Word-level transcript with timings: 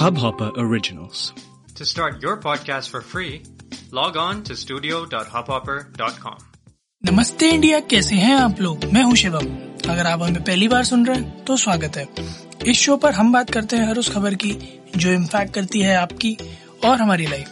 Hubhopper 0.00 0.46
Originals. 0.56 1.22
To 1.78 1.84
start 1.84 2.22
your 2.22 2.36
podcast 2.44 2.88
for 2.88 3.00
free, 3.02 3.42
log 3.92 4.14
on 4.16 4.38
to 4.44 4.54
studio.hubhopper.com. 4.60 6.38
नमस्ते 7.04 7.50
India 7.50 7.80
कैसे 7.80 8.14
हैं 8.14 8.34
आप 8.34 8.60
लोग? 8.60 8.84
मैं 8.84 9.02
हूँ 9.02 9.16
शिवम। 9.16 9.46
अगर 9.90 10.06
आप 10.06 10.22
हमें 10.22 10.42
पहली 10.44 10.68
बार 10.68 10.84
सुन 10.84 11.06
रहे 11.06 11.16
हैं 11.16 11.44
तो 11.44 11.56
स्वागत 11.56 11.96
है। 11.96 12.06
इस 12.66 12.78
शो 12.78 12.96
पर 12.96 13.12
हम 13.12 13.32
बात 13.32 13.50
करते 13.50 13.76
हैं 13.76 13.88
हर 13.88 13.98
उस 13.98 14.08
खबर 14.14 14.34
की 14.34 14.52
जो 14.96 15.10
इम्पैक्ट 15.10 15.54
करती 15.54 15.80
है 15.80 15.96
आपकी 15.96 16.36
और 16.84 17.00
हमारी 17.00 17.26
लाइफ 17.26 17.50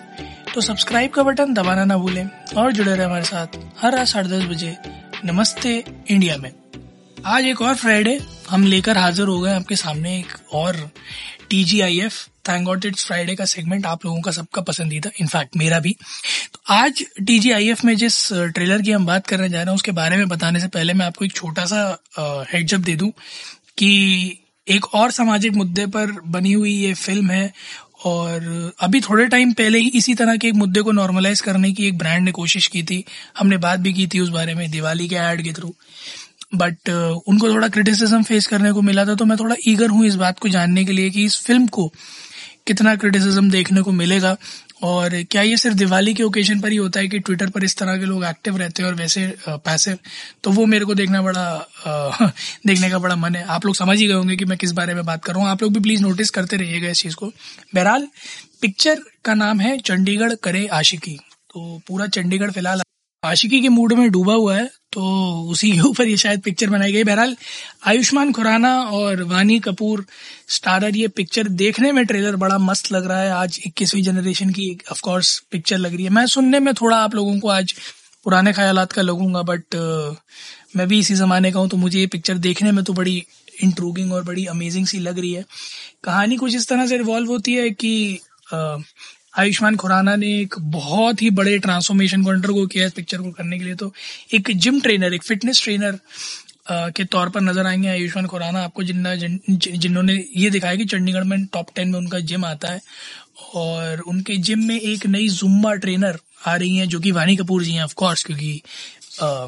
तो 0.54 0.60
सब्सक्राइब 0.60 1.10
का 1.10 1.22
बटन 1.22 1.54
दबाना 1.54 1.84
ना 1.84 1.96
भूलें 1.96 2.26
और 2.56 2.72
जुड़े 2.72 2.94
रहे 2.94 3.06
हमारे 3.06 3.24
साथ 3.24 3.46
हर 3.80 3.96
रात 3.96 4.06
साढ़े 4.06 4.28
दस 4.28 4.44
बजे 4.44 4.76
नमस्ते 5.24 5.84
इंडिया 6.10 6.36
में। 6.36 6.52
आज 7.26 7.44
एक 7.44 7.62
और 7.62 7.74
फ्राइडे 7.74 8.20
हम 8.50 8.64
लेकर 8.64 8.98
हाजिर 8.98 9.26
हो 9.26 9.40
गए 9.40 9.52
आपके 9.54 9.76
सामने 9.76 10.18
एक 10.18 10.54
और 10.54 10.90
T 11.50 11.62
G 11.64 11.80
I 11.80 12.00
F 12.00 12.28
thank 12.48 12.64
God 12.66 12.84
it's 12.84 13.06
Friday 13.06 13.34
का 13.36 13.44
सेगमेंट 13.46 13.86
आप 13.86 14.04
लोगों 14.04 14.20
का 14.20 14.30
सबका 14.30 14.62
पसंदीदा 14.62 15.10
इनफैक्ट 15.20 15.56
मेरा 15.56 15.78
भी। 15.80 15.96
तो 16.52 16.60
आज 16.74 17.04
टी 17.18 17.38
जी 17.38 17.50
आई 17.50 17.68
एफ़ 17.70 17.86
में 17.86 17.96
जिस 17.96 18.28
ट्रेलर 18.32 18.82
की 18.82 18.92
हम 18.92 19.06
बात 19.06 19.26
करने 19.26 19.48
जा 19.48 19.58
रहे 19.58 19.66
हैं, 19.66 19.74
उसके 19.74 19.92
बारे 19.92 20.16
में 20.16 20.28
बताने 20.28 20.60
से 20.60 20.68
पहले 20.68 20.92
मैं 20.92 21.06
आपको 21.06 21.24
एक 21.24 21.32
छोटा 21.32 21.64
सा 21.66 22.46
हेडजअप 22.52 22.80
दे 22.80 22.96
दूँ 22.96 23.10
कि 23.78 24.38
एक 24.66 24.94
और 24.94 25.10
सामाजिक 25.10 25.52
मुद्दे 25.52 25.86
पर 25.88 26.10
बनी 26.28 26.52
हुई 26.52 26.72
ये 26.72 26.94
फ़िल्म 26.94 27.30
है 27.30 27.52
और 28.04 28.72
अभी 28.80 29.00
थोड़े 29.00 29.26
टाइम 29.26 29.52
पहले 29.52 29.78
ही 29.78 29.88
इसी 29.96 30.14
तरह 30.14 30.36
के 30.36 30.48
एक 30.48 30.54
मुद्दे 30.54 30.82
को 30.82 30.92
नॉर्मलाइज 30.92 31.40
करने 31.40 31.72
की 31.72 31.86
एक 31.86 31.98
ब्रांड 31.98 32.24
ने 32.24 32.32
कोशिश 32.32 32.66
की 32.66 32.82
थी। 32.82 33.02
हमने 33.38 33.56
बात 33.58 33.80
भी 33.80 33.92
की 33.92 34.06
थी 34.06 34.20
उस 34.20 34.28
बारे 34.28 34.54
में, 34.54 34.70
दिवाली 34.70 35.08
के 35.08 35.16
एड 35.16 35.42
के 35.44 35.52
थ्रू 35.52 35.74
बट 36.54 36.88
उनको 36.88 37.48
थोड़ा 37.48 37.68
क्रिटिसिज्म 37.68 38.22
फेस 38.22 38.46
करने 38.46 38.72
को 38.72 38.82
मिला 38.82 39.04
था 39.04 39.14
तो 39.14 39.24
मैं 39.24 39.36
थोड़ा 39.38 39.56
ईगर 39.68 39.90
हूँ 39.90 40.04
इस 40.06 40.14
बात 40.16 40.38
को 40.38 40.48
जानने 40.48 40.84
के 40.84 40.92
लिए 40.92 41.10
कि 41.10 41.24
इस 41.24 41.38
फ़िल्म 41.44 41.66
को 41.68 41.92
कितना 42.68 42.94
क्रिटिसिज्म 42.96 43.50
देखने 43.50 43.82
को 43.82 43.92
मिलेगा। 43.92 44.36
और 44.82 45.10
क्या 45.22 45.42
ये 45.42 45.56
सिर्फ़ 45.56 45.76
दिवाली 45.76 46.12
के 46.14 46.22
ओकेजन 46.22 46.60
पर 46.60 46.70
ही 46.70 46.76
होता 46.76 47.00
है 47.00 47.08
कि 47.08 47.18
ट्विटर 47.18 47.50
पर 47.50 47.64
इस 47.64 47.76
तरह 47.76 47.96
के 47.98 48.04
लोग 48.06 48.24
एक्टिव 48.24 48.56
रहते 48.56 48.82
हैं 48.82 48.88
और 48.88 48.94
वैसे 48.94 49.26
पैसिव 49.48 49.98
तो 50.44 50.50
वो 50.50 50.66
मेरे 50.66 50.84
को 50.84 50.94
देखना 50.94 51.22
बड़ा 51.22 52.30
देखने 52.66 52.90
का 52.90 52.98
बड़ा 52.98 53.16
मन 53.16 53.34
है। 53.34 53.42
आप 53.46 53.66
लोग 53.66 53.76
समझ 53.76 53.98
ही 53.98 54.06
गए 54.06 54.14
होंगे 54.14 54.36
कि 54.36 54.44
मैं 54.44 54.58
किस 54.58 54.72
बारे 54.72 54.94
में 54.94 55.04
बात 55.04 55.24
कर 55.24 55.32
रहा 55.32 55.42
हूँ। 55.42 55.50
आप 55.50 55.62
लोग 55.62 55.72
भी 55.72 55.80
प्लीज़ 55.80 56.02
नोटिस 56.02 56.30
करते 56.30 56.56
रहिएगा 56.56 56.88
इस 56.88 57.02
चीज़ 57.02 57.16
को। 57.16 57.32
बहरहाल 57.74 58.06
पिक्चर 58.62 59.00
का 59.24 59.34
नाम 59.34 59.60
है 59.60 59.78
चंडीगढ़ 59.80 60.34
करे 60.42 60.66
आशिकी। 60.72 61.16
तो 61.50 61.80
पूरा 61.88 62.06
चंडीगढ़ 62.08 62.50
फ़िलहाल 62.50 62.82
आशिकी 63.22 63.60
के 63.60 63.68
मूड 63.68 63.92
में 63.92 64.10
डूबा 64.10 64.34
हुआ 64.34 64.56
है 64.56 64.66
तो 64.92 65.02
उसी 65.50 65.70
के 65.72 65.80
ऊपर 65.80 66.08
ये 66.08 66.16
शायद 66.16 66.40
पिक्चर 66.40 66.70
बनाई 66.70 66.92
गई। 66.92 67.04
बहरहाल, 67.04 67.36
आयुष्मान 67.86 68.32
खुराना 68.32 68.70
और 68.82 69.22
वानी 69.22 69.58
कपूर 69.60 70.04
स्टारर 70.48 70.96
ये 70.96 71.08
पिक्चर 71.08 71.48
देखने 71.62 71.90
में 71.92 72.04
ट्रेलर 72.06 72.36
बड़ा 72.36 72.58
मस्त 72.58 72.90
लग 72.92 73.06
रहा 73.06 73.20
है। 73.20 73.30
आज 73.30 73.60
इक्कीसवीं 73.66 74.02
जनरेशन 74.02 74.50
की 74.50 74.70
ऑफ़ 74.92 75.00
कोर्स 75.00 75.38
पिक्चर 75.50 75.78
लग 75.78 75.94
रही 75.94 76.04
है। 76.04 76.10
मैं 76.10 76.26
सुनने 76.26 76.60
में 76.60 76.72
थोड़ा 76.74 76.96
आप 76.96 77.14
लोगों 77.14 77.38
को 77.38 77.48
आज 77.48 77.72
पुराने 78.24 78.52
ख्याल 78.52 78.84
का 78.86 79.02
लगूँगा 79.02 79.42
बट 79.42 79.74
मैं 80.76 80.86
भी 80.88 80.98
इसी 80.98 81.14
जमाने 81.14 81.52
का 81.52 81.60
हूँ 81.60 81.68
तो 81.68 81.76
मुझे 81.76 81.98
ये 82.00 82.06
पिक्चर 82.06 82.38
देखने 82.38 82.72
में 82.72 82.84
तो 82.84 82.92
बड़ी 82.92 83.22
इंट्रूगिंग 83.62 84.12
और 84.12 84.24
बड़ी 84.24 84.44
अमेजिंग 84.46 84.86
सी 84.86 84.98
लग 85.00 85.18
रही 85.18 85.32
है। 85.32 85.44
कहानी 86.04 86.36
कुछ 86.36 86.54
इस 86.56 86.68
तरह 86.68 86.86
से 86.86 86.96
रिवॉल्व 86.96 87.30
होती 87.30 87.54
है 87.54 87.70
कि 87.70 88.20
आयुष्मान 89.38 89.76
खुराना 89.76 90.14
ने 90.16 90.28
एक 90.40 90.54
बहुत 90.60 91.22
ही 91.22 91.30
बड़े 91.30 91.58
ट्रांसफॉर्मेशन 91.58 92.22
को 92.24 92.30
अंडरगो 92.30 92.66
किया 92.66 92.86
इस 92.86 92.92
पिक्चर 92.92 93.18
को 93.18 93.30
करने 93.30 93.58
के 93.58 93.64
लिए। 93.64 93.74
तो 93.74 93.92
एक 94.34 94.50
जिम 94.56 94.80
ट्रेनर 94.80 95.14
एक 95.14 95.22
फिटनेस 95.22 95.62
ट्रेनर 95.62 95.98
के 96.70 97.04
तौर 97.04 97.28
पर 97.28 97.40
नज़र 97.40 97.66
आएँगे 97.66 97.88
आयुष्मान 97.88 98.26
खुराना 98.26 98.62
आपको 98.64 98.82
जिन 98.82 99.38
जिन्होंने 99.50 100.14
ये 100.36 100.50
दिखाया 100.50 100.76
कि 100.76 100.84
चंडीगढ़ 100.84 101.24
में 101.24 101.44
टॉप 101.46 101.70
टेन 101.76 101.88
में 101.88 101.98
उनका 101.98 102.18
जिम 102.20 102.44
आता 102.44 102.68
है। 102.68 102.80
और 103.54 104.00
उनके 104.00 104.36
जिम 104.36 104.66
में 104.68 104.78
एक 104.80 105.06
नई 105.06 105.28
जुम्बा 105.28 105.74
ट्रेनर 105.74 106.18
आ 106.46 106.54
रही 106.56 106.76
हैं 106.76 106.88
जो 106.88 107.00
कि 107.00 107.10
वानी 107.12 107.36
कपूर 107.36 107.62
जी 107.64 107.72
हैं 107.72 107.82
ऑफ़ 107.82 107.94
कोर्स 107.94 108.24
क्योंकि 108.24 108.62
आ, 109.22 109.46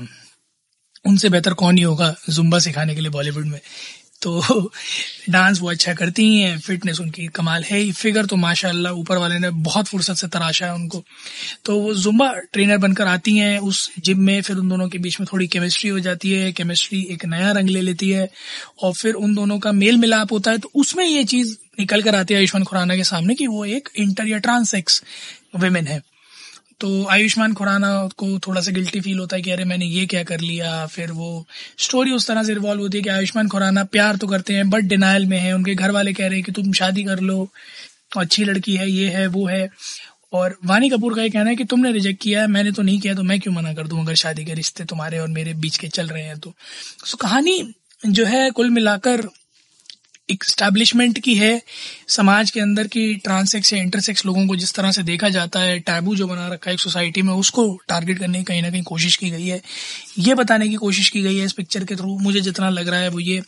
उनसे 1.04 1.28
बेहतर 1.28 1.54
कौन 1.54 1.76
ही 1.78 1.82
होगा 1.82 2.14
जुम्बा 2.30 2.58
सिखाने 2.58 2.94
के 2.94 3.00
लिए 3.00 3.10
बॉलीवुड 3.10 3.46
में। 3.46 3.60
तो 4.22 4.42
डांस 5.30 5.60
वो 5.60 5.70
अच्छा 5.70 5.94
करती 5.94 6.22
ही 6.22 6.38
हैं 6.38 6.58
फिटनेस 6.58 7.00
उनकी 7.00 7.26
कमाल 7.26 7.62
है। 7.62 7.78
ही 7.78 7.92
फिगर 7.92 8.26
तो 8.26 8.36
माशाल्लाह 8.36 8.92
ऊपर 8.92 9.16
वाले 9.16 9.38
ने 9.38 9.50
बहुत 9.50 9.86
फुर्सत 9.86 10.14
से 10.14 10.28
तराशा 10.28 10.66
है 10.66 10.74
उनको। 10.74 11.04
तो 11.64 11.78
वो 11.78 11.94
जुम्बा 11.94 12.32
ट्रेनर 12.52 12.78
बनकर 12.78 13.06
आती 13.06 13.36
हैं 13.36 13.58
उस 13.58 13.90
जिम 13.98 14.20
में, 14.20 14.42
फिर 14.42 14.56
उन 14.56 14.68
दोनों 14.68 14.88
के 14.88 14.98
बीच 14.98 15.20
में 15.20 15.26
थोड़ी 15.32 15.46
केमिस्ट्री 15.46 15.90
हो 15.90 16.00
जाती 16.00 16.30
है। 16.30 16.52
केमिस्ट्री 16.52 17.08
एक 17.10 17.24
नया 17.24 17.52
रंग 17.52 17.68
ले 17.68 17.80
लेती 17.80 18.10
है 18.10 18.30
और 18.82 18.92
फिर 18.92 19.14
उन 19.14 19.34
दोनों 19.34 19.58
का 19.58 19.72
मेल 19.72 19.96
मिलाप 19.96 20.32
होता 20.32 20.50
है। 20.50 20.58
तो 20.58 20.70
उसमें 20.74 21.04
ये 21.04 21.24
चीज़ 21.24 21.56
निकल 21.80 22.02
कर 22.02 22.14
आती 22.14 22.34
है 22.34 22.38
आयुष्मान 22.40 22.64
खुराना 22.64 22.96
के 22.96 23.04
सामने 23.04 23.34
कि 23.34 23.46
वो 23.46 23.64
एक 23.64 23.88
इंटर 23.96 24.26
या 24.26 24.38
ट्रांसेक्स 24.38 25.02
वेमेन 25.56 25.86
है। 25.86 26.09
तो 26.80 27.04
आयुष्मान 27.04 27.54
खुराना 27.54 27.88
को 28.16 28.38
थोड़ा 28.38 28.60
सा 28.60 28.70
गिल्टी 28.70 29.00
फील 29.00 29.18
होता 29.18 29.36
है 29.36 29.42
कि 29.42 29.50
अरे 29.50 29.64
मैंने 29.64 29.86
ये 29.86 30.04
क्या 30.06 30.22
कर 30.22 30.40
लिया? 30.40 30.86
फिर 30.86 31.10
वो 31.12 31.46
स्टोरी 31.78 32.10
उस 32.10 32.26
तरह 32.28 32.42
से 32.42 32.54
रिवॉल्व 32.54 32.80
होती 32.80 32.98
है 32.98 33.02
कि 33.04 33.10
आयुष्मान 33.10 33.48
खुराना 33.48 33.84
प्यार 33.84 34.16
तो 34.16 34.26
करते 34.26 34.54
हैं 34.54 34.68
बट 34.70 34.84
डिनाइल 34.84 35.26
में 35.26 35.38
है। 35.38 35.52
उनके 35.52 35.74
घर 35.74 35.90
वाले 35.90 36.12
कह 36.12 36.26
रहे 36.26 36.36
हैं 36.36 36.44
कि 36.44 36.52
तुम 36.52 36.72
शादी 36.72 37.04
कर 37.04 37.20
लो 37.20 37.48
अच्छी 38.16 38.44
लड़की 38.44 38.76
है, 38.76 38.90
ये 38.90 39.08
है, 39.08 39.26
वो 39.26 39.46
है। 39.46 39.68
और 40.32 40.56
वानी 40.64 40.88
कपूर 40.90 41.14
का 41.14 41.22
ये 41.22 41.30
कहना 41.30 41.50
है 41.50 41.56
कि 41.56 41.64
तुमने 41.64 41.92
रिजेक्ट 41.92 42.22
किया 42.22 42.40
है, 42.40 42.46
मैंने 42.46 42.72
तो 42.72 42.82
नहीं 42.82 43.00
किया 43.00 43.14
तो 43.14 43.22
मैं 43.22 43.38
क्यों 43.40 43.54
मना 43.54 43.72
कर 43.74 43.86
दूँ 43.86 44.00
अगर 44.00 44.14
शादी 44.14 44.44
के 44.44 44.54
रिश्ते 44.54 44.84
तुम्हारे 44.84 45.18
और 45.18 45.28
मेरे 45.28 45.54
बीच 45.54 45.76
के 45.76 45.88
चल 45.88 46.06
रहे 46.06 46.22
हैं 46.22 46.38
तो? 46.38 46.54
सो 47.04 47.16
कहानी 47.16 47.74
जो 48.06 48.24
है 48.26 48.50
कुल 48.50 48.70
मिलाकर 48.70 49.28
एक 50.30 50.44
स्टैब्लिशमेंट 50.44 51.18
की 51.18 51.34
है 51.34 51.60
समाज 52.08 52.50
के 52.50 52.60
अंदर 52.60 52.86
की 52.86 53.14
ट्रांसेक्स 53.14 53.72
या 53.72 53.78
इंटरसेक्स 53.78 54.24
लोगों 54.26 54.46
को 54.46 54.56
जिस 54.56 54.74
तरह 54.74 54.90
से 54.90 55.02
देखा 55.02 55.28
जाता 55.28 55.60
है 55.60 55.78
टैबू 55.80 56.14
जो 56.16 56.26
बना 56.26 56.48
रखा 56.48 56.70
है 56.70 56.74
एक 56.74 56.80
सोसाइटी 56.80 57.22
में 57.22 57.32
उसको 57.34 57.64
टारगेट 57.88 58.18
करने 58.18 58.38
की 58.38 58.44
कहीं 58.44 58.62
ना 58.62 58.70
कहीं 58.70 58.82
कोशिश 58.82 59.16
की 59.16 59.30
गई 59.30 59.46
है। 59.46 59.60
ये 60.18 60.34
बताने 60.34 60.68
की 60.68 60.74
कोशिश 60.74 61.08
की 61.10 61.22
गई 61.22 61.36
है 61.36 61.44
इस 61.44 61.52
पिक्चर 61.52 61.84
के 61.84 61.96
थ्रू 61.96 62.18
मुझे 62.18 62.40
जितना 62.40 62.68
लग 62.70 62.88
रहा 62.88 63.00
है 63.00 63.08
वो 63.08 63.20
ये 63.20 63.42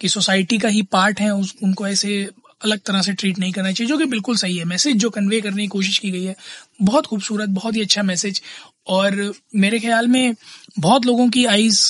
कि 0.00 0.08
सोसाइटी 0.08 0.58
का 0.58 0.68
ही 0.68 0.82
पार्ट 0.82 1.20
है 1.20 1.30
उस, 1.30 1.54
उनको 1.62 1.86
ऐसे 1.88 2.28
अलग 2.64 2.80
तरह 2.80 3.02
से 3.02 3.12
ट्रीट 3.12 3.38
नहीं 3.38 3.52
करना 3.52 3.72
चाहिए 3.72 3.88
जो 3.88 3.98
कि 3.98 4.04
बिल्कुल 4.04 4.36
सही 4.36 4.56
है। 4.56 4.64
मैसेज 4.64 4.96
जो 4.96 5.10
कन्वे 5.10 5.40
करने 5.40 5.62
की 5.62 5.68
कोशिश 5.68 5.98
की 5.98 6.10
गई 6.10 6.24
है 6.24 6.36
बहुत 6.82 7.06
खूबसूरत 7.06 7.48
बहुत 7.48 7.76
ही 7.76 7.80
अच्छा 7.80 8.02
मैसेज 8.02 8.42
और 8.86 9.32
मेरे 9.56 9.78
ख्याल 9.78 10.08
में 10.08 10.34
बहुत 10.78 11.06
लोगों 11.06 11.28
की 11.30 11.44
आईज 11.44 11.80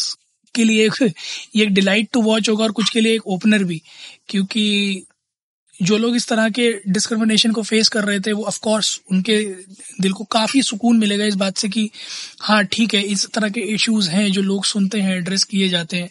के 0.57 0.65
लिए 0.65 0.89
ये 1.57 1.63
एक 1.63 1.75
डिलाइट 1.75 2.09
टू 2.13 2.23
वॉच 2.23 2.49
होगा 2.49 2.65
और 2.65 2.73
कुछ 2.73 2.91
के 2.91 3.01
लिए 3.01 3.15
एक 3.15 3.27
ओपनर 3.27 3.65
भी। 3.65 3.83
क्योंकि 4.29 4.65
जो 5.83 5.97
लोग 5.99 6.17
इस 6.17 6.27
तरह 6.29 6.49
के 6.49 6.73
डिस्क्रिमिनेशन 6.89 7.53
को 7.53 7.63
फेस 7.63 7.89
कर 7.89 8.05
रहे 8.05 8.21
थे, 8.21 8.33
वो 8.33 8.45
ऑफ़ 8.45 8.59
कोर्स 8.63 9.01
उनके 9.13 9.37
दिल 10.01 10.13
को 10.13 10.25
काफ़ी 10.25 10.63
सुकून 10.63 10.99
मिलेगा 10.99 11.25
इस 11.25 11.35
बात 11.35 11.57
से 11.57 11.69
कि 11.69 11.91
हाँ 12.41 12.65
ठीक 12.65 12.95
है, 12.95 13.03
इस 13.03 13.29
तरह 13.35 13.49
के 13.49 13.61
इश्यूज़ 13.61 14.09
हैं 14.11 14.31
जो 14.33 14.43
लोग 14.43 14.65
सुनते 14.65 15.01
हैं 15.01 15.17
एड्रेस 15.17 15.45
किए 15.45 15.69
जाते 15.69 15.97
हैं। 15.97 16.11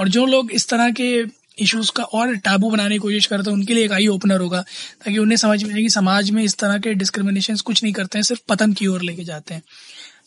और 0.00 0.08
जो 0.08 0.26
लोग 0.26 0.52
इस 0.52 0.68
तरह 0.68 0.90
के 0.90 1.22
इश्यूज़ 1.58 1.90
का 1.96 2.02
और 2.02 2.34
टाबू 2.36 2.70
बनाने 2.70 2.94
की 2.94 2.98
कोशिश 2.98 3.26
करते 3.26 3.50
हैं, 3.50 3.56
उनके 3.56 3.74
लिए 3.74 3.84
एक 3.84 3.92
आई 3.92 4.06
ओपनर 4.06 4.40
होगा, 4.40 4.60
ताकि 5.04 5.18
उन्हें 5.18 5.36
समझ 5.36 5.62
में 5.64 5.74
आए 5.74 5.82
कि 5.82 5.90
समाज 5.90 6.30
में 6.30 6.42
इस 6.42 6.56
तरह 6.56 6.78
के 6.78 6.94
डिस्क्रिमिनेशन 6.94 7.56
कुछ 7.56 7.82
नहीं 7.82 7.92
करते 7.92 8.18
हैं, 8.18 8.22
सिर्फ़ 8.22 8.42
पतन 8.48 8.72
की 8.72 8.86
ओर 8.86 9.02
लेके 9.02 9.24
जाते 9.24 9.54
हैं। 9.54 9.62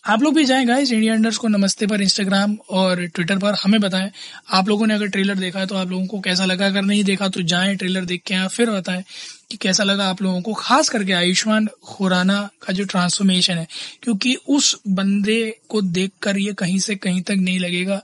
आप 0.03 0.21
लोग 0.23 0.35
भी 0.35 0.43
जाएँ 0.45 0.65
गाइस 0.65 0.91
इंडिया 0.91 1.13
अंडर्स 1.13 1.37
को 1.37 1.47
नमस्ते 1.47 1.87
पर 1.87 2.01
इंस्टाग्राम 2.01 2.55
और 2.69 3.05
ट्विटर 3.05 3.37
पर 3.37 3.53
हमें 3.53 3.79
बताएँ। 3.81 4.11
आप 4.49 4.67
लोगों 4.67 4.87
ने 4.87 4.93
अगर 4.93 5.07
ट्रेलर 5.07 5.35
देखा 5.35 5.59
है 5.59 5.67
तो 5.67 5.75
आप 5.75 5.89
लोगों 5.89 6.05
को 6.07 6.19
कैसा 6.19 6.45
लगा? 6.45 6.65
अगर 6.65 6.81
नहीं 6.81 7.03
देखा 7.03 7.27
तो 7.27 7.41
जाएँ 7.41 7.75
ट्रेलर 7.75 8.05
देख 8.05 8.21
के 8.25 8.35
आए, 8.35 8.47
फिर 8.47 8.69
बताएँ 8.69 9.03
कि 9.51 9.57
कैसा 9.57 9.83
लगा 9.83 10.05
आप 10.05 10.21
लोगों 10.21 10.41
को, 10.41 10.53
खास 10.53 10.89
करके 10.89 11.13
आयुष्मान 11.13 11.67
खुराना 11.83 12.49
का 12.61 12.73
जो 12.73 12.85
ट्रांसफॉर्मेशन 12.85 13.53
है। 13.53 13.67
क्योंकि 14.03 14.35
उस 14.49 14.75
बंदे 14.87 15.55
को 15.69 15.81
देखकर 15.81 16.37
ये 16.37 16.53
कहीं 16.53 16.79
से 16.79 16.95
कहीं 16.95 17.21
तक 17.21 17.35
नहीं 17.39 17.59
लगेगा 17.59 18.01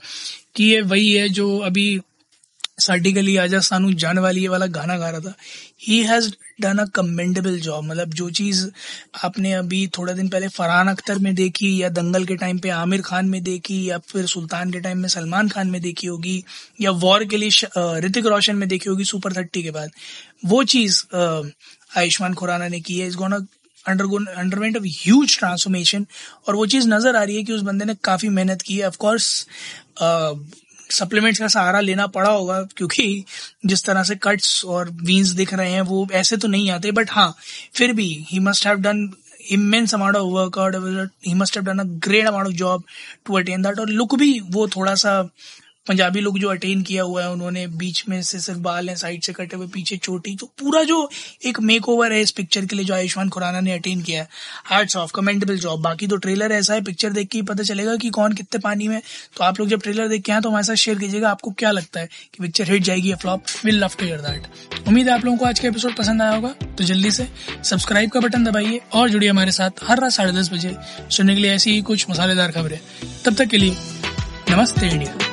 कि 0.55 0.63
ये 0.63 0.81
वही 0.81 1.11
है 1.13 1.29
जो 1.29 1.57
अभी 1.59 1.99
साडी 2.77 3.11
गली 3.11 3.35
आजा 3.37 3.59
सानू 3.61 3.91
जान 3.93 4.19
वाली 4.19 4.47
वाला 4.47 4.65
गाना 4.75 4.97
गा 4.97 5.09
रहा 5.09 5.19
था 5.19 5.33
he 5.81 6.01
has 6.03 6.29
done 6.61 6.77
a 6.77 6.85
commendable 6.95 7.59
job 7.59 7.83
मतलब 7.83 8.13
जो 8.13 8.29
चीज़ 8.31 8.65
आपने 9.23 9.51
अभी 9.53 9.85
थोड़ा 9.97 10.13
दिन 10.13 10.29
पहले 10.29 10.47
फरहान 10.49 10.87
अख्तर 10.87 11.19
में 11.19 11.33
देखी 11.35 11.71
या 11.81 11.89
दंगल 11.91 12.25
के 12.25 12.35
टाइम 12.35 12.59
पे 12.59 12.69
आमिर 12.71 13.01
खान 13.01 13.29
में 13.29 13.41
देखी 13.43 13.77
या 13.89 13.97
फिर 14.05 14.25
सुल्तान 14.25 14.71
के 14.71 14.79
टाइम 14.79 14.97
में 14.97 15.07
सलमान 15.09 15.49
खान 15.49 15.69
में 15.69 15.81
देखी 15.81 16.07
होगी 16.07 16.43
या 16.81 16.91
वॉर 16.99 17.25
के 17.25 17.37
लिए 17.37 17.99
ऋतिक 17.99 18.27
रोशन 18.27 18.55
में 18.55 18.67
देखी 18.69 18.89
होगी 18.89 19.05
सुपर 19.05 19.33
थर्टी 19.33 19.63
के 19.63 19.71
बाद 19.71 19.91
वो 20.45 20.63
चीज़ 20.75 21.03
आयुष्मान 21.15 22.33
खुराना 22.33 22.67
ने 22.67 22.79
की 22.81 22.99
है 22.99 23.07
इस 23.07 23.15
gonna 23.15 23.45
underwent 23.85 24.77
of 24.77 24.83
huge 24.87 25.37
transformation 25.39 26.05
और 26.47 26.55
वो 26.55 26.65
चीज़ 26.67 26.87
नज़र 26.89 27.15
आ 27.15 27.23
रही 27.23 27.35
है 27.35 27.43
कि 27.43 27.53
उस 27.53 27.61
बंदे 27.61 27.85
ने 27.85 27.95
काफ़ी 28.03 28.29
मेहनत 28.31 28.61
की 28.61 28.77
है 28.77 28.87
ऑफकोर्स 28.87 29.47
सप्लीमेंट्स 30.93 31.39
का 31.39 31.47
सहारा 31.47 31.79
लेना 31.79 32.07
पड़ा 32.07 32.29
होगा, 32.29 32.61
क्योंकि 32.77 33.25
जिस 33.65 33.83
तरह 33.85 34.03
से 34.03 34.15
कट्स 34.23 34.63
और 34.65 34.89
वीन्स 35.03 35.29
दिख 35.31 35.53
रहे 35.53 35.71
हैं, 35.71 35.81
वो 35.81 36.07
ऐसे 36.11 36.37
तो 36.37 36.47
नहीं 36.47 36.69
आते 36.71 36.91
बट 36.91 37.11
हाँ 37.11 37.33
फिर 37.75 37.93
भी 37.93 38.07
he 38.29 38.39
must 38.39 38.67
have 38.67 38.77
done 38.81 39.09
immense 39.51 39.93
amount 39.93 40.15
of 40.15 40.27
workout 40.33 41.09
he 41.27 41.33
must 41.33 41.57
have 41.57 41.65
done 41.65 41.79
a 41.79 41.83
great 42.07 42.27
amount 42.27 42.47
of 42.47 42.53
job 42.55 42.83
to 43.25 43.37
attain 43.37 43.61
that 43.61 43.79
और 43.79 43.89
लुक 43.89 44.15
भी 44.15 44.39
वो 44.49 44.67
थोड़ा 44.67 44.95
सा 44.95 45.21
पंजाबी 45.87 46.19
लोग 46.19 46.37
जो 46.39 46.49
अटेन 46.49 46.81
किया 46.81 47.03
हुआ 47.03 47.21
है, 47.21 47.29
उन्होंने 47.31 47.65
बीच 47.69 48.03
में 48.09 48.21
से 48.21 48.39
सिर्फ़ 48.39 48.59
बाल 48.59 48.89
हैं 48.89 48.95
साइड 48.95 49.23
से 49.23 49.33
कटे 49.33 49.55
हुए, 49.55 49.67
पीछे 49.67 49.97
चोटी 49.97 50.35
तो 50.35 50.45
पूरा 50.59 50.83
जो 50.83 51.09
एक 51.45 51.59
मेक 51.61 51.89
ओवर 51.89 52.11
है 52.13 52.21
इस 52.21 52.31
पिक्चर 52.31 52.65
के 52.65 52.75
लिए 52.75 52.85
जो 52.85 52.93
आयुष्मान 52.93 53.29
खुराना 53.29 53.59
ने 53.59 53.71
अटेन 53.71 54.01
किया 54.01 54.21
है। 54.21 54.27
हार्ट्स 54.65 54.95
ऑफ़ 54.97 55.11
कमेंटेबल 55.15 55.57
जॉब 55.57 55.81
बाकी 55.81 56.07
तो 56.07 56.17
ट्रेलर 56.17 56.51
ऐसा 56.51 56.73
है 56.73 56.81
पिक्चर 56.83 57.09
देख 57.09 57.27
के 57.27 57.37
ही 57.37 57.41
पता 57.43 57.63
चलेगा 57.63 57.95
कि 57.95 58.09
कौन 58.09 58.33
कितने 58.33 58.59
पानी 58.59 58.87
में 58.87 59.01
तो 59.37 59.43
आप 59.43 59.59
लोग 59.59 59.69
जब 59.69 59.81
ट्रेलर 59.81 60.07
देख 60.07 60.21
के 60.21 60.31
आए 60.31 60.41
तो 60.41 60.49
हमारे 60.49 60.63
साथ 60.63 60.75
शेयर 60.75 60.99
कीजिएगा, 60.99 61.29
आपको 61.29 61.51
क्या 61.51 61.71
लगता 61.71 61.99
है 61.99 62.07
कि 62.07 62.43
पिक्चर 62.43 62.71
हिट 62.71 62.83
जाएगी 62.83 63.11
या 63.11 63.15
flop 63.15 63.43
will 63.65 63.79
love 63.79 63.91
to 63.99 64.05
hear 64.05 64.21
that 64.21 64.87
उम्मीद 64.87 65.07
है 65.07 65.13
आप 65.13 65.25
लोगों 65.25 65.37
को 65.37 65.45
आज 65.45 65.59
का 65.59 65.67
एपिसोड 65.67 65.95
पसंद 65.95 66.21
आया 66.21 66.31
होगा। 66.31 66.53
तो 66.67 66.83
जल्दी 66.83 67.11
से 67.11 67.27
सब्सक्राइब 67.63 68.11
का 68.11 68.19
बटन 68.19 68.43
दबाइए 68.43 68.81
और 68.93 69.09
जुड़िए 69.09 69.29
हमारे 69.29 69.51
साथ 69.51 69.83
हर 69.83 70.01
रात 70.01 70.11
साढ़े 70.11 70.31
दस 70.31 70.53
बजे 70.53 70.75
सुनने 71.09 71.35
के 71.35 71.41
लिए 71.41 71.51
ऐसी 71.51 71.71
ही 71.71 71.81
कुछ 71.83 72.09
मसालेदार 72.09 72.51
खबरें। 72.51 72.79
तब 73.25 73.35
तक 73.35 73.45
के 73.45 73.57
लिए 73.57 73.77
नमस्ते 74.49 74.89
इंडिया। 74.89 75.32